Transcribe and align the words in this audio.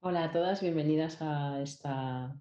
Hola 0.00 0.22
a 0.22 0.30
todas, 0.32 0.60
bienvenidas 0.60 1.20
a 1.20 1.60
esta 1.60 2.32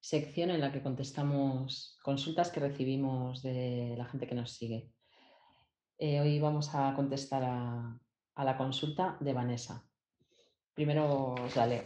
sección 0.00 0.50
en 0.50 0.60
la 0.60 0.72
que 0.72 0.82
contestamos 0.82 1.96
consultas 2.02 2.50
que 2.50 2.58
recibimos 2.58 3.40
de 3.40 3.94
la 3.96 4.04
gente 4.04 4.26
que 4.26 4.34
nos 4.34 4.50
sigue. 4.50 4.90
Eh, 5.96 6.20
hoy 6.20 6.40
vamos 6.40 6.74
a 6.74 6.92
contestar 6.96 7.44
a, 7.44 8.00
la 8.44 8.56
consulta 8.56 9.16
de 9.20 9.32
Vanessa. 9.32 9.86
Primero 10.74 11.34
os 11.34 11.54
la 11.54 11.66
leo. 11.68 11.84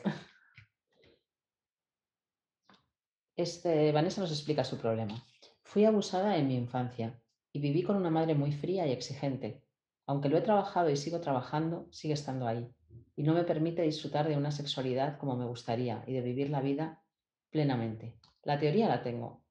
Este, 3.36 3.92
Vanessa 3.92 4.22
nos 4.22 4.30
explica 4.30 4.64
su 4.64 4.78
problema. 4.78 5.14
Fui 5.62 5.84
abusada 5.84 6.38
en 6.38 6.48
mi 6.48 6.54
infancia 6.54 7.20
y 7.52 7.60
viví 7.60 7.82
con 7.82 7.96
una 7.96 8.10
madre 8.10 8.34
muy 8.34 8.52
fría 8.52 8.86
y 8.86 8.92
exigente. 8.92 9.62
Aunque 10.06 10.30
lo 10.30 10.38
he 10.38 10.42
trabajado 10.42 10.88
y 10.88 10.96
sigo 10.96 11.20
trabajando, 11.20 11.86
sigue 11.90 12.14
estando 12.14 12.46
ahí 12.46 12.74
y 13.16 13.22
no 13.22 13.34
me 13.34 13.44
permite 13.44 13.82
disfrutar 13.82 14.28
de 14.28 14.36
una 14.36 14.50
sexualidad 14.50 15.18
como 15.18 15.36
me 15.36 15.46
gustaría 15.46 16.04
y 16.06 16.14
de 16.14 16.22
vivir 16.22 16.50
la 16.50 16.60
vida 16.60 17.02
plenamente. 17.50 18.18
La 18.42 18.58
teoría 18.58 18.88
la 18.88 19.02
tengo. 19.02 19.44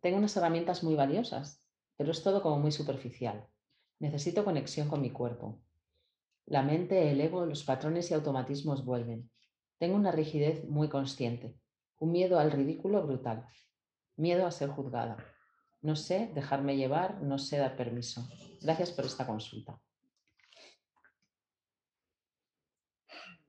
Tengo 0.00 0.18
unas 0.18 0.36
herramientas 0.36 0.82
muy 0.82 0.94
valiosas, 0.94 1.60
pero 1.96 2.12
es 2.12 2.22
todo 2.22 2.42
como 2.42 2.58
muy 2.58 2.72
superficial. 2.72 3.46
Necesito 3.98 4.44
conexión 4.44 4.88
con 4.88 5.00
mi 5.00 5.10
cuerpo. 5.10 5.60
La 6.46 6.62
mente, 6.62 7.10
el 7.10 7.20
ego, 7.20 7.46
los 7.46 7.64
patrones 7.64 8.10
y 8.10 8.14
automatismos 8.14 8.84
vuelven. 8.84 9.30
Tengo 9.78 9.96
una 9.96 10.12
rigidez 10.12 10.64
muy 10.68 10.88
consciente, 10.88 11.56
un 11.98 12.12
miedo 12.12 12.38
al 12.38 12.50
ridículo 12.50 13.04
brutal, 13.06 13.46
miedo 14.16 14.46
a 14.46 14.50
ser 14.50 14.70
juzgada. 14.70 15.16
No 15.80 15.96
sé 15.96 16.30
dejarme 16.34 16.76
llevar, 16.76 17.20
no 17.22 17.38
sé 17.38 17.58
dar 17.58 17.76
permiso. 17.76 18.28
Gracias 18.60 18.90
por 18.92 19.04
esta 19.04 19.26
consulta. 19.26 19.80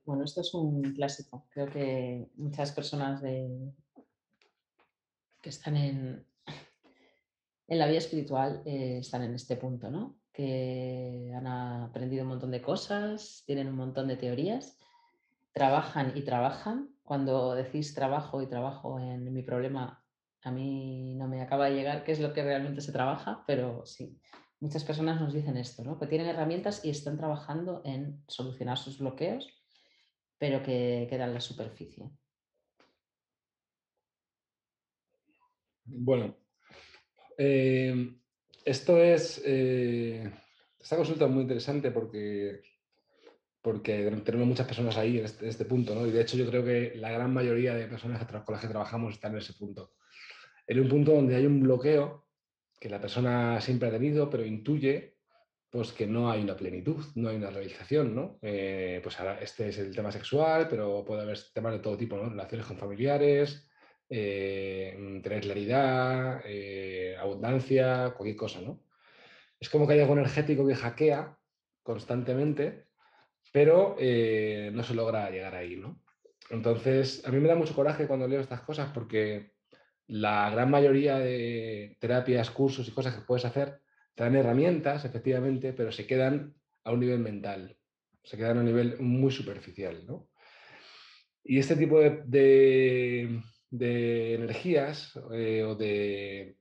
Bueno, 0.04 0.24
esto 0.24 0.42
es 0.42 0.52
un 0.52 0.82
clásico. 0.94 1.46
Creo 1.50 1.66
que 1.66 2.28
muchas 2.36 2.72
personas 2.72 3.22
que 3.22 3.72
están 5.48 5.76
en, 5.76 6.26
en 7.68 7.78
la 7.78 7.86
vida 7.86 7.98
espiritual 7.98 8.62
eh, 8.66 8.98
están 8.98 9.22
en 9.22 9.34
este 9.34 9.56
punto, 9.56 9.90
¿no? 9.90 10.18
Que 10.30 11.32
han 11.34 11.46
aprendido 11.46 12.24
un 12.24 12.28
montón 12.30 12.50
de 12.50 12.60
cosas, 12.60 13.44
tienen 13.46 13.68
un 13.68 13.76
montón 13.76 14.06
de 14.08 14.16
teorías, 14.16 14.78
trabajan 15.52 16.12
y 16.14 16.22
trabajan. 16.22 16.90
Cuando 17.02 17.54
decís 17.54 17.94
trabajo 17.94 18.42
y 18.42 18.46
trabajo 18.46 18.98
en 19.00 19.32
mi 19.32 19.42
problema, 19.42 20.04
a 20.42 20.50
mí 20.50 21.14
no 21.14 21.28
me 21.28 21.40
acaba 21.40 21.66
de 21.66 21.76
llegar 21.76 22.04
qué 22.04 22.12
es 22.12 22.20
lo 22.20 22.34
que 22.34 22.42
realmente 22.42 22.82
se 22.82 22.92
trabaja, 22.92 23.42
pero 23.46 23.86
sí, 23.86 24.18
muchas 24.60 24.84
personas 24.84 25.18
nos 25.18 25.32
dicen 25.32 25.56
esto, 25.56 25.82
¿no? 25.82 25.98
Que 25.98 26.06
tienen 26.06 26.26
herramientas 26.26 26.84
y 26.84 26.90
están 26.90 27.16
trabajando 27.16 27.80
en 27.86 28.22
solucionar 28.28 28.76
sus 28.76 28.98
bloqueos 28.98 29.63
pero 30.44 30.62
que 30.62 31.06
queda 31.08 31.24
en 31.24 31.32
la 31.32 31.40
superficie. 31.40 32.04
Bueno, 35.86 36.36
em, 37.38 38.20
esto 38.62 39.02
es, 39.02 39.40
eh, 39.46 40.30
esta 40.78 40.96
consulta 40.96 41.24
es 41.24 41.30
muy 41.30 41.44
interesante 41.44 41.90
porque, 41.90 42.60
porque 43.62 44.10
tenemos 44.22 44.46
muchas 44.46 44.66
personas 44.66 44.98
ahí 44.98 45.18
en 45.18 45.24
este, 45.24 45.48
este, 45.48 45.64
punto, 45.64 45.94
¿no? 45.94 46.06
Y 46.06 46.10
de 46.10 46.20
hecho 46.20 46.36
yo 46.36 46.46
creo 46.50 46.62
que 46.62 46.92
la 46.96 47.10
gran 47.10 47.32
mayoría 47.32 47.74
de 47.74 47.86
personas 47.86 48.22
con 48.26 48.52
las 48.52 48.60
que 48.60 48.68
trabajamos 48.68 49.14
están 49.14 49.32
en 49.32 49.38
ese 49.38 49.54
punto. 49.54 49.94
En 50.66 50.78
un 50.78 50.90
punto 50.90 51.12
donde 51.12 51.36
hay 51.36 51.46
un 51.46 51.62
bloqueo 51.62 52.26
que 52.78 52.90
la 52.90 53.00
persona 53.00 53.62
siempre 53.62 53.88
ha 53.88 53.92
tenido, 53.92 54.28
pero 54.28 54.44
intuye 54.44 55.13
pues 55.74 55.90
que 55.90 56.06
no 56.06 56.30
hay 56.30 56.40
una 56.40 56.54
plenitud, 56.54 57.04
no 57.16 57.30
hay 57.30 57.34
una 57.36 57.50
realización, 57.50 58.14
¿no? 58.14 58.38
Eh, 58.42 59.00
pues 59.02 59.18
ahora 59.18 59.40
este 59.40 59.70
es 59.70 59.78
el 59.78 59.92
tema 59.92 60.12
sexual, 60.12 60.68
pero 60.70 61.04
puede 61.04 61.22
haber 61.22 61.36
temas 61.52 61.72
de 61.72 61.80
todo 61.80 61.96
tipo. 61.96 62.16
Relaciones 62.16 62.64
con 62.64 62.78
familiares, 62.78 63.68
eh, 64.08 64.96
tener 65.20 65.40
claridad, 65.40 66.42
eh, 66.44 67.16
abundancia, 67.18 68.14
cualquier 68.16 68.36
cosa, 68.36 68.60
¿no? 68.60 68.84
Es 69.58 69.68
como 69.68 69.84
que 69.84 69.94
hay 69.94 70.00
algo 70.00 70.12
energético 70.12 70.64
que 70.64 70.76
hackea 70.76 71.36
constantemente, 71.82 72.86
pero 73.50 73.96
no 73.98 74.82
se 74.84 74.94
logra 74.94 75.28
llegar 75.30 75.56
ahí, 75.56 75.74
¿no? 75.74 76.00
Entonces, 76.50 77.26
a 77.26 77.32
mí 77.32 77.40
me 77.40 77.48
da 77.48 77.56
mucho 77.56 77.74
coraje 77.74 78.06
cuando 78.06 78.28
leo 78.28 78.40
estas 78.40 78.60
cosas 78.60 78.92
porque 78.94 79.54
la 80.06 80.50
gran 80.50 80.70
mayoría 80.70 81.18
de 81.18 81.96
terapias, 81.98 82.52
cursos 82.52 82.86
y 82.86 82.92
cosas 82.92 83.16
que 83.16 83.22
puedes 83.22 83.44
hacer 83.44 83.82
te 84.14 84.24
dan 84.24 84.36
herramientas, 84.36 85.04
efectivamente, 85.04 85.72
pero 85.72 85.90
se 85.90 86.06
quedan 86.06 86.54
a 86.84 86.92
un 86.92 87.00
nivel 87.00 87.18
mental, 87.18 87.76
se 88.22 88.36
quedan 88.36 88.58
a 88.58 88.60
un 88.60 88.66
nivel 88.66 88.98
muy 89.00 89.32
superficial. 89.32 90.06
¿no? 90.06 90.28
Y 91.42 91.58
este 91.58 91.76
tipo 91.76 92.00
de, 92.00 93.40
energías 93.70 95.18
eh, 95.32 95.62
o 95.64 95.74
de, 95.74 96.56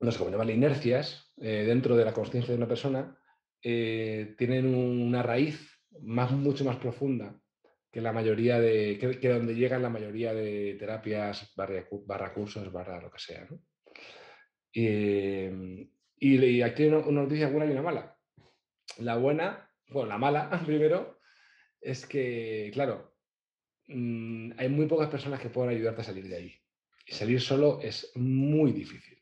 no 0.00 0.12
sé 0.12 0.18
cómo 0.18 0.30
llamarle, 0.30 0.54
inercias 0.54 1.32
eh, 1.38 1.64
dentro 1.66 1.96
de 1.96 2.04
la 2.04 2.12
conciencia 2.12 2.52
de 2.52 2.58
una 2.58 2.68
persona, 2.68 3.18
eh, 3.62 4.34
tienen 4.36 4.74
una 4.74 5.22
raíz 5.22 5.80
más, 6.02 6.30
mucho 6.30 6.64
más 6.64 6.76
profunda 6.76 7.40
que 7.90 8.02
la 8.02 8.12
mayoría 8.12 8.60
de, 8.60 8.98
que, 8.98 9.28
donde 9.28 9.54
llegan 9.54 9.82
la 9.82 9.88
mayoría 9.88 10.34
de 10.34 10.76
terapias, 10.78 11.54
barra, 11.56 11.86
barra 12.04 12.34
cursos, 12.34 12.70
barra 12.70 13.00
lo 13.00 13.10
que 13.10 13.18
sea. 13.18 13.46
¿no? 13.50 13.58
Eh, 14.78 15.88
y, 16.18 16.60
aquí 16.62 16.82
hay 16.82 16.88
una, 16.90 17.00
noticia 17.00 17.48
buena 17.48 17.66
y 17.66 17.72
una 17.72 17.82
mala. 17.82 18.18
La 18.98 19.16
buena, 19.16 19.70
bueno, 19.88 20.08
la 20.08 20.18
mala 20.18 20.50
primero, 20.66 21.18
es 21.80 22.06
que, 22.06 22.70
claro, 22.74 23.16
mm, 23.88 24.52
hay 24.58 24.68
muy 24.68 24.86
pocas 24.86 25.08
personas 25.08 25.40
que 25.40 25.48
puedan 25.48 25.70
ayudarte 25.70 26.02
a 26.02 26.04
salir 26.04 26.28
de 26.28 26.36
ahí. 26.36 26.54
Y 27.06 27.12
salir 27.12 27.40
solo 27.40 27.80
es 27.80 28.12
muy 28.16 28.72
difícil, 28.72 29.18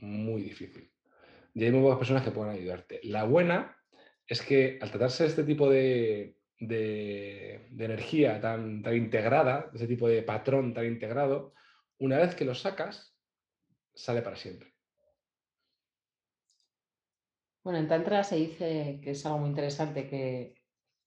muy 0.00 0.42
difícil. 0.42 0.90
Y 1.52 1.64
hay 1.64 1.70
muy 1.70 1.82
pocas 1.82 1.98
personas 1.98 2.22
que 2.22 2.30
puedan 2.30 2.54
ayudarte. 2.54 3.00
La 3.02 3.24
buena 3.24 3.76
es 4.26 4.40
que 4.40 4.78
al 4.80 4.90
tratarse 4.90 5.24
de 5.24 5.28
este 5.28 5.44
tipo 5.44 5.68
de, 5.68 6.38
de, 6.60 7.66
de 7.70 7.84
energía 7.84 8.40
tan, 8.40 8.82
tan 8.82 8.96
integrada, 8.96 9.68
de 9.70 9.76
ese 9.76 9.86
tipo 9.86 10.08
de 10.08 10.22
patrón 10.22 10.72
tan 10.72 10.86
integrado, 10.86 11.52
una 11.98 12.18
vez 12.18 12.34
que 12.34 12.44
lo 12.46 12.54
sacas, 12.54 13.14
sale 13.94 14.22
para 14.22 14.36
siempre. 14.36 14.73
Bueno, 17.64 17.78
en 17.78 17.88
Tantra 17.88 18.22
se 18.24 18.36
dice 18.36 19.00
que 19.02 19.12
es 19.12 19.24
algo 19.24 19.38
muy 19.38 19.48
interesante 19.48 20.06
que 20.06 20.54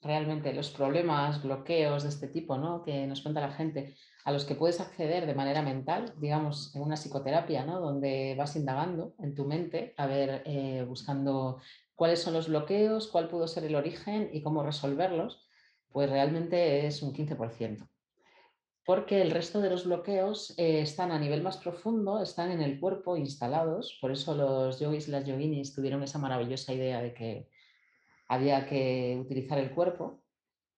realmente 0.02 0.54
los 0.54 0.72
problemas, 0.72 1.44
bloqueos 1.44 2.02
de 2.02 2.10
este 2.10 2.28
tipo, 2.28 2.58
¿no? 2.58 2.82
que 2.84 3.06
nos 3.06 3.22
cuenta 3.22 3.42
la 3.42 3.52
gente, 3.52 3.96
a 4.26 4.32
los 4.32 4.44
que 4.44 4.56
puedes 4.56 4.82
acceder 4.82 5.28
de 5.28 5.36
manera 5.36 5.62
mental, 5.62 6.16
digamos, 6.18 6.76
en 6.76 6.82
una 6.82 6.96
psicoterapia, 6.96 7.64
¿no? 7.64 7.80
donde 7.80 8.34
vas 8.36 8.56
indagando 8.56 9.14
en 9.20 9.36
tu 9.36 9.46
mente, 9.46 9.94
a 9.98 10.08
ver, 10.08 10.42
eh, 10.46 10.84
buscando 10.88 11.62
cuáles 11.94 12.24
son 12.24 12.34
los 12.34 12.48
bloqueos, 12.48 13.08
cuál 13.08 13.30
pudo 13.30 13.48
ser 13.48 13.64
el 13.66 13.76
origen 13.76 14.32
y 14.34 14.42
cómo 14.42 14.64
resolverlos, 14.64 15.48
pues 15.90 16.10
realmente 16.10 16.88
es 16.88 17.04
un 17.04 17.14
15% 17.14 17.88
porque 18.88 19.22
el 19.22 19.32
resto 19.32 19.60
de 19.60 19.70
los 19.70 19.84
bloqueos 19.84 20.54
eh, 20.58 20.80
están 20.80 21.12
a 21.12 21.20
nivel 21.20 21.44
más 21.44 21.58
profundo, 21.58 22.22
están 22.22 22.52
en 22.52 22.62
el 22.62 22.80
cuerpo 22.80 23.18
instalados, 23.18 23.98
por 24.00 24.12
eso 24.14 24.34
los 24.34 24.80
yogis 24.80 25.10
y 25.10 25.12
las 25.12 25.26
yoginis 25.26 25.76
tuvieron 25.76 26.04
esa 26.04 26.20
maravillosa 26.20 26.74
idea 26.74 27.02
de 27.02 27.14
que 27.14 27.50
había 28.30 28.66
que 28.66 29.18
utilizar 29.20 29.58
el 29.58 29.72
cuerpo, 29.72 30.24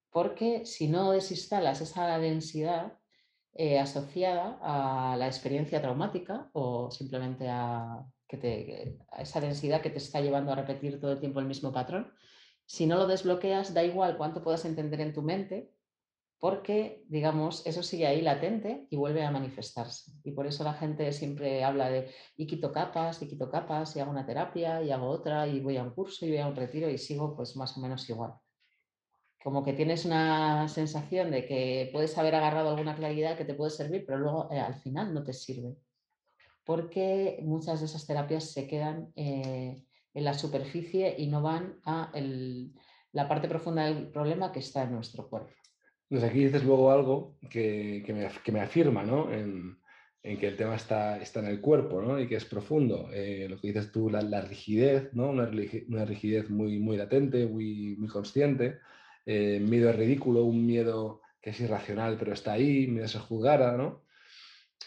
porque 0.09 0.65
si 0.65 0.87
no 0.87 1.11
desinstalas 1.11 1.81
esa 1.81 2.17
densidad 2.17 2.97
eh, 3.53 3.77
asociada 3.77 4.57
a 4.63 5.15
la 5.15 5.27
experiencia 5.27 5.79
traumática 5.79 6.49
o 6.53 6.89
simplemente 6.89 7.47
a, 7.47 7.93
a 7.93 9.21
esa 9.21 9.39
densidad 9.39 9.81
que 9.83 9.91
te 9.91 9.99
está 9.99 10.19
llevando 10.19 10.51
a 10.51 10.55
repetir 10.55 10.99
todo 10.99 11.11
el 11.11 11.19
tiempo 11.19 11.41
el 11.41 11.45
mismo 11.45 11.71
patrón, 11.71 12.11
si 12.65 12.87
no 12.87 12.97
lo 12.97 13.05
desbloqueas, 13.05 13.75
da 13.75 13.83
igual 13.83 14.17
cuánto 14.17 14.41
puedas 14.41 14.65
entender 14.65 14.99
en 14.99 15.13
tu 15.13 15.21
mente, 15.21 15.71
porque, 16.39 17.03
digamos, 17.09 17.65
eso 17.65 17.83
sigue 17.83 18.07
ahí 18.07 18.21
latente 18.21 18.88
y 18.89 18.95
vuelve 18.95 19.24
a 19.25 19.31
manifestarse. 19.31 20.13
Y 20.24 20.31
por 20.31 20.47
eso 20.47 20.63
la 20.63 20.74
gente 20.74 21.12
siempre 21.12 21.65
habla 21.65 21.89
de, 21.89 22.12
y 22.38 22.47
quito 22.47 22.71
capas, 22.71 23.21
y 23.21 23.27
quito 23.27 23.50
capas, 23.51 23.95
y 23.95 24.00
hago 24.00 24.12
una 24.12 24.25
terapia, 24.25 24.81
y 24.81 24.89
hago 24.91 25.07
otra, 25.07 25.47
y 25.47 25.59
voy 25.59 25.75
a 25.75 25.83
un 25.83 25.91
curso, 25.91 26.25
y 26.25 26.30
voy 26.30 26.38
a 26.38 26.47
un 26.47 26.56
retiro, 26.56 26.89
y 26.89 26.97
sigo 26.97 27.36
pues 27.36 27.57
más 27.57 27.77
o 27.77 27.81
menos 27.81 28.09
igual. 28.09 28.36
Como 29.44 29.65
que 29.65 29.74
tienes 29.74 30.06
una 30.06 30.68
sensación 30.69 31.31
de 31.31 31.45
que 31.45 31.89
puedes 31.91 32.18
haber 32.18 32.36
agarrado 32.36 32.69
alguna 32.69 32.95
claridad 32.95 33.38
que 33.38 33.45
te 33.45 33.53
puede 33.53 33.71
servir, 33.71 34.06
pero 34.06 34.19
luego 34.19 34.50
eh, 34.50 34.59
al 34.59 34.75
final 34.75 35.13
no 35.13 35.24
te 35.24 35.33
sirve. 35.33 35.75
Porque 36.63 37.39
muchas 37.41 37.81
de 37.81 37.88
esas 37.88 38.06
terapias 38.07 38.45
se 38.45 38.65
quedan 38.65 39.12
eh, 39.15 39.83
en 40.13 40.24
la 40.24 40.33
superficie 40.33 41.15
y 41.18 41.27
no 41.27 41.41
van 41.41 41.80
a 41.83 42.12
la 43.12 43.27
parte 43.27 43.50
profunda 43.50 43.86
del 43.86 44.09
problema 44.09 44.51
que 44.51 44.59
está 44.59 44.83
en 44.83 44.94
nuestro 44.94 45.27
cuerpo. 45.30 45.58
Pues 46.09 46.23
aquí 46.23 46.44
dices 46.45 46.63
luego 46.63 46.91
algo 46.91 47.38
que, 47.50 48.03
me, 48.51 48.59
afirma 48.61 49.03
¿no? 49.03 49.31
en, 49.31 49.77
que 50.23 50.47
el 50.47 50.57
tema 50.57 50.75
está, 50.75 51.21
está 51.21 51.39
en 51.39 51.45
el 51.45 51.61
cuerpo 51.61 52.01
¿no? 52.01 52.19
y 52.19 52.27
que 52.27 52.35
es 52.35 52.45
profundo. 52.45 53.09
Eh, 53.13 53.47
lo 53.47 53.59
que 53.59 53.67
dices 53.67 53.91
tú, 53.91 54.09
la, 54.09 54.41
rigidez, 54.41 55.13
¿no? 55.13 55.29
una, 55.29 55.45
rigidez 56.06 56.50
muy, 56.50 56.79
muy 56.79 56.97
latente, 56.97 57.45
muy, 57.45 57.95
muy 57.97 58.09
consciente, 58.09 58.79
eh, 59.25 59.59
miedo 59.59 59.91
ridículo, 59.94 60.45
un 60.45 60.65
miedo 60.65 61.21
que 61.41 61.51
es 61.51 61.59
irracional, 61.59 62.17
pero 62.17 62.33
está 62.33 62.53
ahí, 62.53 62.88
me 62.88 63.07
se 63.07 63.19
juzgara, 63.19 63.77
¿no? 63.77 64.01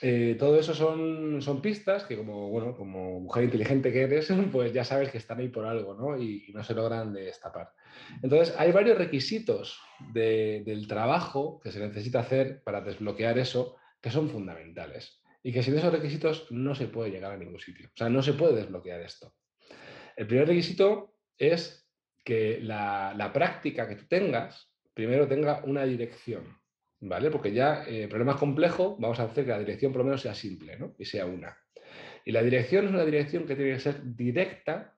Eh, 0.01 0.37
todo 0.39 0.59
eso 0.59 0.75
son, 0.75 1.63
pistas 1.63 2.05
que 2.05 2.17
como 2.17 3.21
mujer 3.21 3.45
inteligente 3.45 3.93
que 3.93 4.03
eres, 4.03 4.33
pues 4.53 4.73
ya 4.73 4.85
sabes 4.85 5.11
que 5.11 5.19
están 5.19 5.39
ahí 5.39 5.49
por 5.49 5.65
algo, 5.65 5.95
¿no? 5.95 6.21
Y, 6.21 6.51
no 6.53 6.65
se 6.65 6.75
logran 6.75 7.13
destapar. 7.13 7.73
Entonces, 8.23 8.55
hay 8.59 8.73
varios 8.73 8.99
requisitos 8.99 9.81
del 10.13 10.87
trabajo 10.89 11.61
que 11.61 11.71
se 11.71 11.81
necesita 11.81 12.21
hacer 12.21 12.63
para 12.65 12.81
desbloquear 12.81 13.39
eso 13.39 13.77
que 14.01 14.11
son 14.11 14.29
fundamentales 14.29 15.23
y 15.43 15.53
que 15.53 15.63
sin 15.63 15.77
esos 15.77 15.93
requisitos 15.93 16.51
no 16.51 16.75
se 16.75 16.89
puede 16.89 17.11
llegar 17.11 17.33
a 17.33 17.37
ningún 17.37 17.61
sitio. 17.61 17.89
O 17.89 17.97
sea, 17.97 18.09
no 18.09 18.23
se 18.23 18.33
puede 18.33 18.57
desbloquear 18.57 19.01
esto. 19.01 19.35
El 20.17 20.27
primer 20.27 20.49
requisito 20.49 21.15
es 21.39 21.89
que 22.25 22.61
la, 22.61 23.15
la 23.17 23.33
práctica 23.33 23.89
que 23.89 23.97
tú 23.97 24.07
tengas 24.07 24.73
primero 24.95 25.27
tenga 25.27 25.63
una 25.65 25.85
dirección. 25.85 26.62
¿Vale? 27.03 27.31
Porque 27.31 27.53
ya 27.53 27.85
eh, 27.87 28.07
problema 28.09 28.33
es 28.33 28.39
complejo, 28.39 28.97
vamos 28.99 29.19
a 29.19 29.25
hacer 29.25 29.45
que 29.45 29.51
la 29.51 29.59
dirección 29.59 29.93
por 29.93 30.01
lo 30.01 30.05
menos 30.05 30.23
sea 30.23 30.35
simple, 30.35 30.79
¿no? 30.79 30.95
Y 30.99 31.05
sea 31.05 31.27
una. 31.27 31.57
Y 32.25 32.33
la 32.33 32.43
dirección 32.43 32.87
es 32.87 32.93
una 32.93 33.05
dirección 33.05 33.45
que 33.45 33.57
tiene 33.57 33.75
que 33.75 33.81
ser 33.81 34.01
directa 34.15 34.97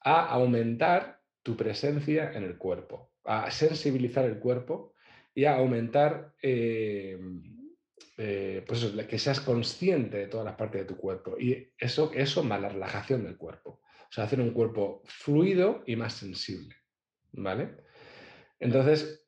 a 0.00 0.26
aumentar 0.26 1.20
tu 1.42 1.56
presencia 1.56 2.32
en 2.32 2.44
el 2.44 2.58
cuerpo, 2.58 3.12
a 3.24 3.50
sensibilizar 3.50 4.26
el 4.26 4.38
cuerpo 4.38 4.94
y 5.34 5.46
a 5.46 5.56
aumentar, 5.56 6.34
eh, 6.42 7.18
eh, 8.18 8.62
pues 8.66 8.84
que 9.08 9.18
seas 9.18 9.40
consciente 9.40 10.18
de 10.18 10.26
todas 10.26 10.44
las 10.44 10.56
partes 10.56 10.82
de 10.82 10.86
tu 10.86 10.96
cuerpo. 10.98 11.38
Y 11.38 11.72
eso, 11.78 12.12
eso 12.14 12.44
más 12.44 12.60
la 12.60 12.68
relajación 12.68 13.24
del 13.24 13.38
cuerpo. 13.38 13.80
O 13.80 14.12
sea, 14.12 14.24
hacer 14.24 14.40
un 14.40 14.52
cuerpo 14.52 15.02
fluido 15.06 15.82
y 15.86 15.96
más 15.96 16.12
sensible, 16.12 16.74
¿vale? 17.32 17.76
Entonces, 18.60 19.27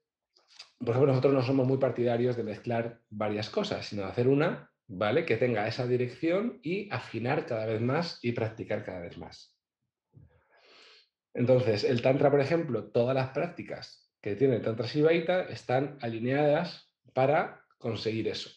por 0.81 0.91
ejemplo, 0.91 1.12
nosotros 1.12 1.35
no 1.35 1.43
somos 1.43 1.67
muy 1.67 1.77
partidarios 1.77 2.37
de 2.37 2.43
mezclar 2.43 3.00
varias 3.11 3.50
cosas, 3.50 3.87
sino 3.87 4.03
de 4.03 4.09
hacer 4.09 4.29
una, 4.29 4.73
¿vale? 4.87 5.27
Que 5.27 5.37
tenga 5.37 5.69
esa 5.69 5.87
dirección 5.87 6.59
y 6.62 6.91
afinar 6.91 7.44
cada 7.44 7.67
vez 7.67 7.82
más 7.82 8.19
y 8.23 8.32
practicar 8.32 8.82
cada 8.82 9.00
vez 9.00 9.19
más. 9.19 9.55
Entonces, 11.35 11.85
el 11.85 12.00
Tantra, 12.00 12.31
por 12.31 12.41
ejemplo, 12.41 12.91
todas 12.91 13.15
las 13.15 13.31
prácticas 13.31 14.11
que 14.23 14.37
tiene 14.37 14.56
el 14.56 14.62
Tantra 14.62 14.87
Shivaita 14.87 15.43
están 15.43 15.99
alineadas 16.00 16.91
para 17.12 17.62
conseguir 17.79 18.29
eso. 18.29 18.50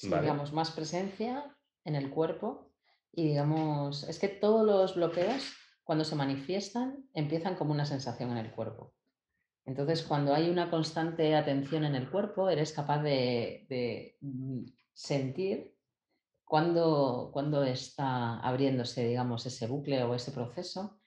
digamos, 0.00 0.52
más 0.52 0.70
presencia 0.70 1.56
en 1.84 1.96
el 1.96 2.10
cuerpo 2.10 2.72
y 3.12 3.28
digamos, 3.28 4.08
es 4.08 4.18
que 4.18 4.28
todos 4.28 4.64
los 4.64 4.94
bloqueos, 4.94 5.52
cuando 5.82 6.04
se 6.04 6.14
manifiestan, 6.14 7.04
empiezan 7.14 7.56
como 7.56 7.72
una 7.72 7.84
sensación 7.84 8.30
en 8.30 8.38
el 8.38 8.52
cuerpo. 8.52 8.94
Entonces, 9.64 10.02
cuando 10.02 10.34
hay 10.34 10.50
una 10.50 10.70
constante 10.70 11.34
atención 11.36 11.84
en 11.84 11.94
el 11.94 12.10
cuerpo, 12.10 12.48
eres 12.50 12.72
capaz 12.72 13.02
de, 13.02 14.16
mm, 14.20 14.64
sentir 14.92 15.74
cuándo, 16.44 17.64
está 17.64 18.40
abriéndose, 18.40 19.06
digamos, 19.06 19.46
ese 19.46 19.66
bucle 19.66 20.02
o 20.04 20.14
ese 20.14 20.32
proceso. 20.32 20.98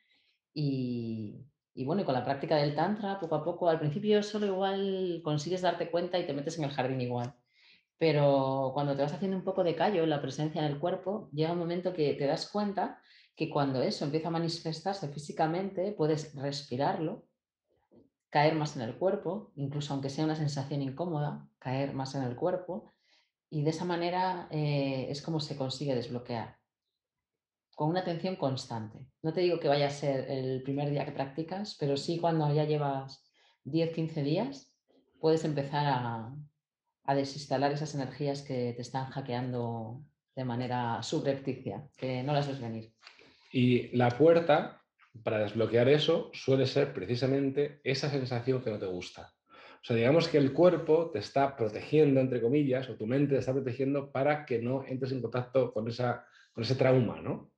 Y, 0.53 1.45
bueno, 1.85 2.01
y 2.01 2.05
con 2.05 2.15
la 2.15 2.23
práctica 2.23 2.57
del 2.57 2.75
Tantra, 2.75 3.19
poco 3.19 3.35
a 3.35 3.43
poco, 3.43 3.69
al 3.69 3.79
principio 3.79 4.23
solo 4.23 4.47
igual 4.47 5.21
consigues 5.23 5.61
darte 5.61 5.91
cuenta 5.91 6.17
y 6.19 6.25
te 6.25 6.33
metes 6.33 6.57
en 6.57 6.65
el 6.65 6.71
jardín 6.71 7.01
igual. 7.01 7.35
Pero 7.97 8.71
cuando 8.73 8.95
te 8.95 9.01
vas 9.03 9.13
haciendo 9.13 9.37
un 9.37 9.43
poco 9.43 9.63
de 9.63 9.75
callo 9.75 10.03
en 10.03 10.09
la 10.09 10.21
presencia 10.21 10.65
en 10.65 10.71
el 10.73 10.79
cuerpo, 10.79 11.29
llega 11.33 11.53
un 11.53 11.59
momento 11.59 11.93
que 11.93 12.13
te 12.15 12.25
das 12.27 12.49
cuenta 12.49 13.01
que 13.35 13.49
cuando 13.49 13.81
eso 13.81 14.05
empieza 14.05 14.29
a 14.29 14.31
manifestarse 14.31 15.09
físicamente, 15.09 15.91
puedes 15.93 16.33
respirarlo 16.35 17.25
caer 18.35 18.53
más 18.53 18.75
en 18.75 18.81
el 18.81 18.97
cuerpo, 18.97 19.53
incluso 19.55 19.93
aunque 19.93 20.09
sea 20.09 20.25
una 20.25 20.35
sensación 20.35 20.81
incómoda, 20.81 21.47
caer 21.57 21.93
más 21.93 22.15
en 22.15 22.23
el 22.23 22.35
cuerpo. 22.35 22.91
Y 23.49 23.63
de 23.63 23.69
esa 23.69 23.85
manera 23.85 24.49
eh, 24.51 25.07
es 25.09 25.21
como 25.21 25.39
se 25.39 25.55
consigue 25.55 25.95
desbloquear, 25.95 26.57
con 27.75 27.91
una 27.91 28.01
atención 28.01 28.35
constante. 28.35 29.07
No 29.21 29.31
te 29.31 29.39
digo 29.39 29.61
que 29.61 29.69
vaya 29.69 29.87
a 29.87 30.01
ser 30.01 30.29
el 30.29 30.63
primer 30.63 30.89
día 30.89 31.05
que 31.05 31.13
practicas, 31.13 31.77
pero 31.79 31.95
sí 31.95 32.19
cuando 32.19 32.53
ya 32.53 32.65
llevas 32.65 33.23
10, 33.63 33.93
15 33.93 34.23
días, 34.23 34.75
puedes 35.21 35.45
empezar 35.45 35.85
a, 35.85 36.35
a 37.05 37.15
desinstalar 37.15 37.71
esas 37.71 37.95
energías 37.95 38.41
que 38.41 38.73
te 38.73 38.81
están 38.81 39.11
hackeando 39.11 40.03
de 40.35 40.43
manera 40.43 41.01
subrepticia, 41.03 41.87
que 41.95 42.21
no 42.21 42.33
las 42.33 42.49
ves 42.49 42.59
venir. 42.59 42.93
Y 43.53 43.95
la 43.95 44.09
puerta 44.09 44.81
para 45.23 45.39
desbloquear 45.39 45.89
eso 45.89 46.29
suele 46.33 46.65
ser 46.65 46.93
precisamente 46.93 47.79
esa 47.83 48.09
sensación 48.09 48.61
que 48.61 48.71
no 48.71 48.79
te 48.79 48.85
gusta. 48.85 49.33
O 49.51 49.87
sea, 49.87 49.95
digamos 49.95 50.27
que 50.27 50.37
el 50.37 50.51
cuerpo 50.51 51.11
te 51.11 51.19
está 51.19 51.55
protegiendo, 51.55 52.19
entre 52.19 52.41
comillas, 52.41 52.89
o 52.89 52.95
tu 52.95 53.05
mente 53.05 53.35
te 53.35 53.39
está 53.39 53.53
protegiendo 53.53 54.11
para 54.11 54.45
que 54.45 54.59
no 54.59 54.83
entres 54.83 55.11
en 55.11 55.21
contacto 55.21 55.71
con, 55.71 55.87
esa, 55.87 56.25
con 56.53 56.63
ese 56.63 56.75
trauma, 56.75 57.21
¿no? 57.21 57.51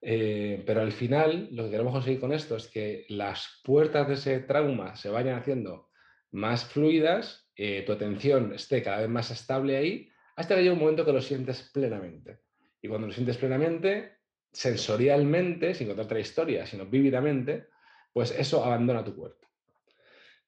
Eh, 0.00 0.62
pero 0.66 0.80
al 0.80 0.92
final, 0.92 1.48
lo 1.52 1.64
que 1.64 1.70
queremos 1.72 1.92
conseguir 1.92 2.20
con 2.20 2.32
esto 2.32 2.56
es 2.56 2.68
que 2.68 3.04
las 3.08 3.60
puertas 3.62 4.08
de 4.08 4.14
ese 4.14 4.40
trauma 4.40 4.96
se 4.96 5.10
vayan 5.10 5.38
haciendo 5.38 5.90
más 6.30 6.64
fluidas, 6.64 7.50
eh, 7.56 7.82
tu 7.86 7.92
atención 7.92 8.54
esté 8.54 8.82
cada 8.82 9.00
vez 9.00 9.08
más 9.08 9.30
estable 9.30 9.76
ahí, 9.76 10.08
hasta 10.36 10.54
que 10.54 10.62
llegue 10.62 10.72
un 10.72 10.80
momento 10.80 11.04
que 11.04 11.12
lo 11.12 11.20
sientes 11.20 11.70
plenamente. 11.72 12.40
Y 12.80 12.88
cuando 12.88 13.06
lo 13.06 13.12
sientes 13.12 13.36
plenamente, 13.38 14.15
sensorialmente, 14.56 15.74
sin 15.74 15.86
contar 15.86 16.06
otra 16.06 16.18
historia, 16.18 16.64
sino 16.64 16.86
vívidamente, 16.86 17.66
pues 18.10 18.30
eso 18.30 18.64
abandona 18.64 19.04
tu 19.04 19.14
cuerpo. 19.14 19.46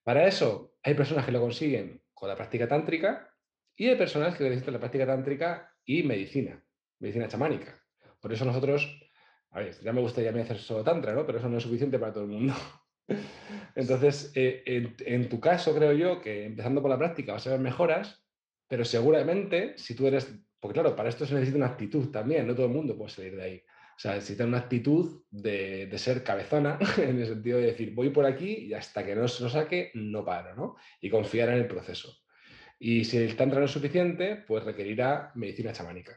Para 0.02 0.26
eso 0.26 0.76
hay 0.82 0.94
personas 0.94 1.26
que 1.26 1.32
lo 1.32 1.42
consiguen 1.42 2.02
con 2.14 2.30
la 2.30 2.34
práctica 2.34 2.66
tántrica 2.66 3.30
y 3.76 3.88
hay 3.88 3.96
personas 3.96 4.34
que 4.34 4.44
necesitan 4.44 4.72
la 4.72 4.80
práctica 4.80 5.06
tántrica 5.06 5.70
y 5.84 6.04
medicina, 6.04 6.64
medicina 7.00 7.28
chamánica. 7.28 7.78
Por 8.18 8.32
eso 8.32 8.46
nosotros, 8.46 8.98
a 9.50 9.60
ver, 9.60 9.78
ya 9.82 9.92
me 9.92 10.00
gustaría 10.00 10.30
hacer 10.30 10.56
solo 10.56 10.82
tantra, 10.82 11.12
¿no? 11.12 11.26
Pero 11.26 11.36
eso 11.36 11.50
no 11.50 11.58
es 11.58 11.62
suficiente 11.62 11.98
para 11.98 12.14
todo 12.14 12.24
el 12.24 12.30
mundo. 12.30 12.54
Entonces, 13.74 14.32
eh, 14.34 14.62
en, 14.64 14.96
en, 15.00 15.28
tu 15.28 15.38
caso, 15.38 15.74
creo 15.74 15.92
yo 15.92 16.22
que 16.22 16.46
empezando 16.46 16.80
por 16.80 16.90
la 16.90 16.98
práctica 16.98 17.34
vas 17.34 17.46
a 17.46 17.50
ver 17.50 17.60
mejoras, 17.60 18.24
pero 18.66 18.86
seguramente 18.86 19.76
si 19.76 19.94
tú 19.94 20.06
eres, 20.06 20.34
porque 20.58 20.80
claro, 20.80 20.96
para 20.96 21.10
esto 21.10 21.26
se 21.26 21.34
necesita 21.34 21.58
una 21.58 21.66
actitud 21.66 22.10
también, 22.10 22.46
no 22.46 22.54
todo 22.54 22.66
el 22.66 22.72
mundo 22.72 22.96
puede 22.96 23.10
salir 23.10 23.36
de 23.36 23.42
ahí. 23.42 23.62
O 23.98 24.00
sea, 24.00 24.14
necesita 24.14 24.44
una 24.44 24.58
actitud 24.58 25.24
de, 25.28 25.90
ser 25.98 26.22
cabezona, 26.22 26.78
en 26.98 27.18
el 27.18 27.26
sentido 27.26 27.58
de 27.58 27.66
decir, 27.66 27.92
voy 27.96 28.10
por 28.10 28.26
aquí 28.26 28.68
y 28.68 28.74
hasta 28.74 29.04
que 29.04 29.16
no 29.16 29.26
se 29.26 29.42
lo 29.42 29.50
saque, 29.50 29.90
no 29.94 30.24
paro, 30.24 30.54
¿no? 30.54 30.76
Y 31.00 31.10
confiar 31.10 31.48
en 31.48 31.56
el 31.56 31.66
proceso. 31.66 32.16
Y 32.78 33.04
si 33.04 33.16
el 33.16 33.34
tantra 33.34 33.58
no 33.58 33.64
es 33.64 33.72
suficiente, 33.72 34.44
pues 34.46 34.62
requerirá 34.62 35.32
medicina 35.34 35.72
chamánica. 35.72 36.16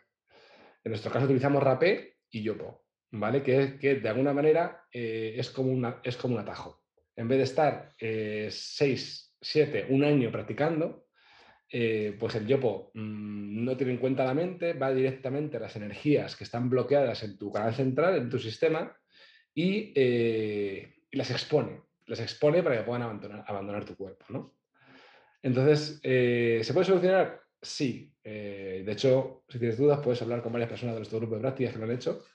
En 0.84 0.92
nuestro 0.92 1.12
caso 1.12 1.26
utilizamos 1.26 1.64
rapé 1.64 2.18
y 2.30 2.44
yopo, 2.44 2.86
¿vale? 3.10 3.42
Que, 3.42 3.80
que 3.80 3.96
de 3.96 4.10
alguna 4.10 4.32
manera 4.32 4.86
eh, 4.94 5.34
es, 5.36 5.50
como 5.50 5.72
una, 5.72 6.02
es 6.04 6.18
como 6.18 6.36
un 6.36 6.42
atajo. 6.42 6.84
En 7.16 7.28
vez 7.28 7.40
de 7.40 7.46
estar 7.46 7.96
eh, 8.00 8.50
seis, 8.52 9.36
siete, 9.42 9.88
un 9.90 10.04
año 10.04 10.32
practicando, 10.32 11.08
eh, 11.74 12.18
pues 12.20 12.36
el 12.36 12.46
yopo 12.48 12.92
mm, 12.94 13.64
no 13.64 13.78
tiene 13.78 13.94
en 13.94 14.00
cuenta 14.00 14.26
la 14.26 14.34
mente, 14.34 14.74
va 14.74 14.94
directamente 14.94 15.56
a 15.56 15.62
las 15.62 15.76
energías 15.78 16.36
que 16.36 16.44
están 16.44 16.70
bloqueadas 16.70 17.24
en 17.24 17.38
tu 17.38 17.50
canal 17.50 17.74
central, 17.74 18.18
en 18.18 18.30
tu 18.30 18.40
sistema, 18.40 18.94
y, 19.54 19.94
eh, 19.96 20.94
las 21.14 21.32
expone. 21.32 21.82
Las 22.08 22.20
expone 22.20 22.62
para 22.62 22.78
que 22.78 22.84
puedan 22.84 23.04
abandonar, 23.04 23.86
tu 23.86 23.96
cuerpo. 23.96 24.26
¿no? 24.30 24.54
Entonces, 25.42 26.00
eh, 26.04 26.60
¿se 26.64 26.74
puede 26.74 26.86
solucionar? 26.86 27.42
Sí. 27.62 28.14
de 28.24 28.92
hecho, 28.92 29.44
si 29.48 29.60
tienes 29.60 29.78
dudas, 29.78 30.00
puedes 30.04 30.22
hablar 30.22 30.42
con 30.42 30.52
varias 30.52 30.70
personas 30.70 30.96
de 30.96 31.00
nuestro 31.00 31.20
grupo 31.20 31.36
de 31.36 31.42
prácticas 31.42 31.74
que 31.74 31.80
lo 31.80 31.86
han 31.86 31.92
hecho, 31.92 32.26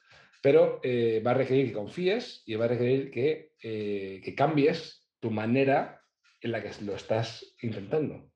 pero 0.40 0.80
va 1.24 1.30
a 1.32 1.34
requerir 1.34 1.66
que 1.66 1.72
confíes 1.72 2.42
y 2.46 2.54
va 2.54 2.66
a 2.66 2.68
requerir 2.68 3.10
que, 3.10 3.52
que 3.60 4.34
cambies 4.36 5.06
tu 5.20 5.30
manera 5.30 6.00
en 6.40 6.52
la 6.52 6.62
que 6.62 6.70
lo 6.84 6.94
estás 6.94 7.56
intentando. 7.60 8.30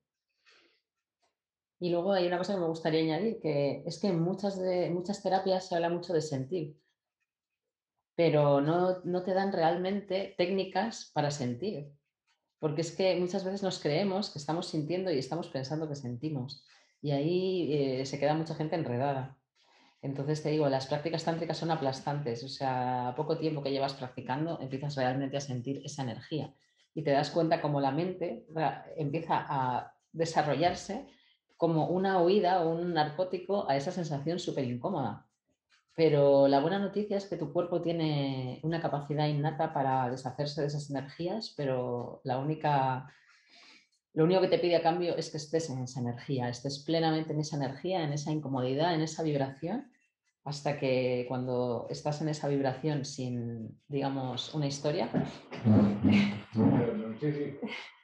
Y 1.81 1.89
luego 1.89 2.13
hay 2.13 2.27
una 2.27 2.37
cosa 2.37 2.53
que 2.53 2.59
me 2.59 2.67
gustaría 2.67 3.01
añadir, 3.01 3.39
que 3.39 3.81
es 3.87 3.99
que 3.99 4.09
en 4.09 4.21
muchas, 4.21 4.59
de, 4.59 4.91
muchas 4.91 5.23
terapias 5.23 5.67
se 5.67 5.73
habla 5.73 5.89
mucho 5.89 6.13
de 6.13 6.21
sentir, 6.21 6.77
pero 8.15 8.61
no, 8.61 9.23
te 9.23 9.33
dan 9.33 9.51
realmente 9.51 10.35
técnicas 10.37 11.09
para 11.11 11.31
sentir. 11.31 11.91
Porque 12.59 12.81
es 12.81 12.95
que 12.95 13.15
muchas 13.15 13.43
veces 13.43 13.63
nos 13.63 13.79
creemos 13.79 14.29
que 14.29 14.37
estamos 14.37 14.67
sintiendo 14.67 15.11
y 15.11 15.17
estamos 15.17 15.47
pensando 15.47 15.89
que 15.89 15.95
sentimos. 15.95 16.63
Y 17.01 17.11
ahí 17.11 17.73
eh, 17.73 18.05
se 18.05 18.19
queda 18.19 18.35
mucha 18.35 18.53
gente 18.53 18.75
enredada. 18.75 19.39
Entonces 20.03 20.43
te 20.43 20.49
digo, 20.49 20.69
las 20.69 20.85
prácticas 20.85 21.23
tántricas 21.23 21.57
son 21.57 21.71
aplastantes. 21.71 22.43
O 22.43 22.47
sea, 22.47 23.07
a 23.07 23.15
poco 23.15 23.39
tiempo 23.39 23.63
que 23.63 23.71
llevas 23.71 23.95
practicando, 23.95 24.61
empiezas 24.61 24.95
realmente 24.97 25.37
a 25.37 25.41
sentir 25.41 25.81
esa 25.83 26.03
energía. 26.03 26.53
Y 26.93 27.01
te 27.01 27.09
das 27.09 27.31
cuenta 27.31 27.59
como 27.59 27.81
la 27.81 27.91
mente 27.91 28.45
empieza 28.97 29.47
a 29.49 29.95
desarrollarse 30.11 31.07
como 31.61 31.85
una 31.89 32.19
huida 32.19 32.63
o 32.63 32.71
un 32.71 32.95
narcótico 32.95 33.69
a 33.69 33.77
esa 33.77 33.91
sensación 33.91 34.39
súper 34.39 34.65
incómoda. 34.65 35.27
Pero 35.95 36.47
la 36.47 36.59
buena 36.59 36.79
noticia 36.79 37.17
es 37.17 37.27
que 37.27 37.37
tu 37.37 37.53
cuerpo 37.53 37.83
tiene 37.83 38.59
una 38.63 38.81
capacidad 38.81 39.27
innata 39.27 39.71
para 39.71 40.09
deshacerse 40.09 40.61
de 40.61 40.67
esas 40.67 40.89
energías, 40.89 41.53
pero 41.55 42.19
la 42.23 42.39
única 42.39 43.13
lo 44.13 44.23
único 44.23 44.41
que 44.41 44.47
te 44.47 44.57
pide 44.57 44.75
a 44.75 44.81
cambio 44.81 45.15
es 45.15 45.29
que 45.29 45.37
estés 45.37 45.69
en 45.69 45.83
esa 45.83 45.99
energía, 45.99 46.49
estés 46.49 46.79
plenamente 46.79 47.31
en 47.31 47.41
esa 47.41 47.57
energía, 47.57 48.03
en 48.03 48.11
esa 48.11 48.31
incomodidad, 48.31 48.95
en 48.95 49.01
esa 49.01 49.21
vibración, 49.21 49.91
hasta 50.43 50.79
que 50.79 51.25
cuando 51.27 51.85
estás 51.91 52.23
en 52.23 52.29
esa 52.29 52.47
vibración 52.47 53.05
sin, 53.05 53.79
digamos, 53.87 54.55
una 54.55 54.65
historia, 54.65 55.11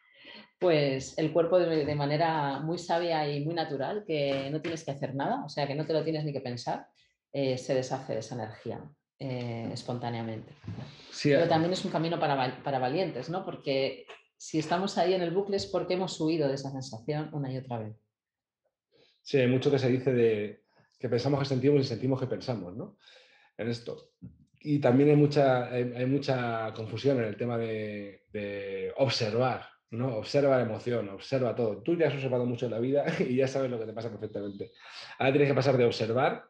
pues 0.59 1.17
el 1.17 1.31
cuerpo 1.31 1.59
de, 1.59 1.95
manera 1.95 2.59
muy 2.59 2.77
sabia 2.77 3.29
y 3.29 3.45
muy 3.45 3.53
natural, 3.53 4.03
que 4.05 4.49
no 4.51 4.61
tienes 4.61 4.83
que 4.83 4.91
hacer 4.91 5.13
nada, 5.15 5.43
o 5.45 5.49
sea, 5.49 5.67
que 5.67 5.75
no 5.75 5.85
te 5.85 5.93
lo 5.93 6.03
tienes 6.03 6.25
ni 6.25 6.33
que 6.33 6.41
pensar, 6.41 6.87
eh, 7.31 7.57
se 7.57 7.75
deshace 7.75 8.13
de 8.13 8.19
esa 8.19 8.35
energía 8.35 8.81
eh, 9.19 9.69
espontáneamente. 9.71 10.53
Pero 11.23 11.45
eh. 11.45 11.47
también 11.47 11.73
es 11.73 11.85
un 11.85 11.91
camino 11.91 12.19
para, 12.19 12.63
para 12.63 12.79
valientes, 12.79 13.29
¿no? 13.29 13.45
Porque 13.45 14.05
si 14.35 14.59
estamos 14.59 14.97
ahí 14.97 15.13
en 15.13 15.21
el 15.21 15.31
bucle 15.31 15.57
es 15.57 15.65
porque 15.65 15.95
hemos 15.95 16.19
huido 16.19 16.47
de 16.47 16.55
esa 16.55 16.71
sensación 16.71 17.29
una 17.33 17.51
y 17.51 17.57
otra 17.57 17.79
vez. 17.79 17.95
Sí, 19.21 19.37
hay 19.37 19.47
mucho 19.47 19.69
que 19.69 19.79
se 19.79 19.89
dice 19.89 20.13
de 20.13 20.63
que 20.99 21.09
pensamos 21.09 21.39
que 21.39 21.45
sentimos 21.45 21.81
y 21.81 21.83
sentimos 21.83 22.19
que 22.19 22.27
pensamos, 22.27 22.75
¿no? 22.75 22.97
En 23.57 23.69
esto. 23.69 24.11
Y 24.61 24.79
también 24.79 25.09
hay 25.09 25.15
mucha, 25.15 25.65
hay, 25.67 26.05
mucha 26.05 26.73
confusión 26.73 27.17
en 27.19 27.25
el 27.25 27.37
tema 27.37 27.57
de, 27.57 28.25
de, 28.31 28.93
observar, 28.97 29.67
¿no? 29.91 30.17
Observa 30.17 30.58
la 30.58 30.63
emoción, 30.63 31.10
observa 31.10 31.56
todo. 31.56 31.82
Tú 31.82 31.96
ya 31.96 32.08
has 32.08 32.13
observado 32.13 32.46
mucho 32.46 32.65
en 32.65 32.72
la 32.72 32.79
vida 32.79 33.06
y 33.20 33.36
ya 33.36 33.48
sabes 33.48 33.72
lo 33.72 33.79
que 33.79 33.86
te 33.86 33.94
pasa 33.94 34.10
perfectamente. 34.10 34.72
Ahora 35.20 35.34
tienes 35.34 35.50
que 35.50 35.56
pasar 35.56 35.77
de 35.77 35.86
observar 35.86 36.50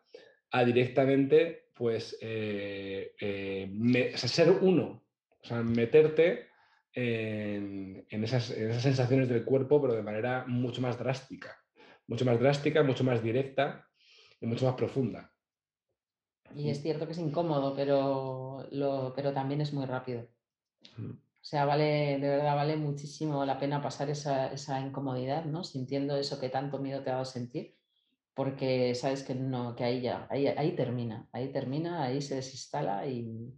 a 0.51 0.63
directamente, 0.63 1.69
pues, 1.73 2.17
eh, 2.21 3.13
eh, 3.19 4.13
ser 4.15 4.49
uno, 4.49 5.03
o 5.41 5.45
sea, 5.45 5.61
meterte 5.61 6.47
en, 6.93 8.23
esas, 8.23 8.45
sensaciones 8.45 9.29
del 9.29 9.45
cuerpo, 9.45 9.79
pero 9.81 9.93
de 9.93 10.01
manera 10.01 10.45
mucho 10.47 10.81
más 10.81 10.97
drástica. 10.97 11.55
Mucho 12.07 12.25
más 12.25 12.39
drástica, 12.39 12.81
mucho 12.83 13.03
más 13.03 13.21
directa 13.21 13.85
y 14.39 14.47
mucho 14.47 14.65
más 14.65 14.75
profunda. 14.75 15.31
Y 16.55 16.69
es 16.69 16.81
cierto 16.81 17.05
que 17.05 17.11
es 17.11 17.19
incómodo, 17.19 17.75
pero, 17.75 18.65
pero 19.15 19.33
también 19.33 19.61
es 19.61 19.73
muy 19.73 19.85
rápido. 19.85 20.27
Mm. 20.95 21.26
Sea, 21.47 21.63
vale, 21.63 22.19
de 22.19 22.27
verdad 22.27 22.57
vale 22.57 22.75
muchísimo 22.75 23.45
la 23.45 23.57
pena 23.57 23.81
pasar 23.81 24.09
esa, 24.09 24.81
incomodidad, 24.81 25.45
¿no? 25.45 25.63
Sintiendo 25.63 26.17
eso 26.17 26.41
que 26.41 26.49
tanto 26.49 26.77
miedo 26.77 27.01
te 27.01 27.09
ha 27.09 27.13
dado 27.13 27.23
sentir, 27.23 27.77
porque 28.33 28.93
sabes 28.95 29.23
que 29.23 29.33
no, 29.33 29.73
que 29.73 29.85
ahí 29.85 30.01
ya, 30.01 30.27
ahí, 30.29 30.47
ahí 30.47 30.75
termina, 30.75 31.29
ahí 31.31 31.53
termina, 31.53 32.03
ahí 32.03 32.21
se 32.21 32.35
desinstala 32.35 33.07
y, 33.07 33.57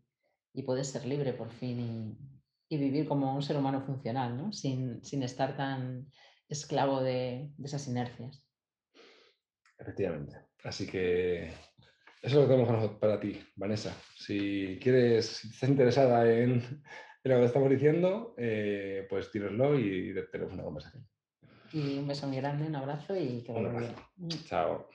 y 0.54 0.62
puedes 0.62 0.90
ser 0.90 1.08
libre 1.08 1.34
por 1.34 1.50
fin 1.50 1.80
y, 2.70 2.76
y 2.76 2.78
vivir 2.78 3.08
como 3.08 3.34
un 3.34 3.42
ser 3.42 3.58
humano 3.58 3.82
funcional, 3.82 4.38
¿no? 4.38 4.54
sin, 4.54 5.02
estar 5.24 5.58
tan 5.58 6.12
esclavo 6.48 7.02
de, 7.02 7.50
esas 7.64 7.88
inercias. 7.88 8.46
Efectivamente. 9.80 10.38
Así 10.64 10.86
que 10.86 11.46
eso 11.48 11.56
es 12.22 12.34
lo 12.34 12.42
que 12.42 12.54
tenemos 12.54 12.92
para 13.00 13.20
ti, 13.20 13.42
Vanessa. 13.56 13.98
Si 14.16 14.78
quieres, 14.80 15.26
si 15.26 15.50
estás 15.50 15.70
interesada 15.72 16.32
en, 16.32 16.84
lo 17.24 17.40
que 17.40 17.46
estamos 17.46 17.70
diciendo, 17.70 18.34
eh, 18.38 19.06
pues 19.10 19.32
tíreslo 19.32 19.78
y 19.78 20.14
tenemos 20.32 20.54
una 20.54 20.64
conversación. 20.64 21.08
Y 21.72 22.00
un 22.00 22.08
beso 22.08 22.28
muy 22.28 22.38
grande, 22.38 22.66
un 22.66 22.76
abrazo 22.76 23.16
y 23.16 23.44
que 23.44 23.52
Un 23.52 23.68
abrazo. 23.68 23.94
Chao. 24.46 24.90